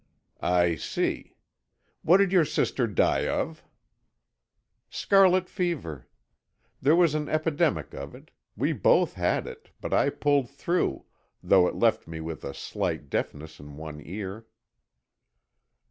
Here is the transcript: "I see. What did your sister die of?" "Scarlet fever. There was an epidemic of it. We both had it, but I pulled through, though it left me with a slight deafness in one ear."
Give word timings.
"I 0.41 0.77
see. 0.77 1.35
What 2.01 2.17
did 2.17 2.31
your 2.31 2.43
sister 2.43 2.87
die 2.87 3.27
of?" 3.27 3.63
"Scarlet 4.89 5.47
fever. 5.47 6.07
There 6.81 6.95
was 6.95 7.13
an 7.13 7.29
epidemic 7.29 7.93
of 7.93 8.15
it. 8.15 8.31
We 8.57 8.73
both 8.73 9.13
had 9.13 9.45
it, 9.45 9.69
but 9.79 9.93
I 9.93 10.09
pulled 10.09 10.49
through, 10.49 11.05
though 11.43 11.67
it 11.67 11.75
left 11.75 12.07
me 12.07 12.19
with 12.19 12.43
a 12.43 12.55
slight 12.55 13.11
deafness 13.11 13.59
in 13.59 13.77
one 13.77 14.01
ear." 14.03 14.47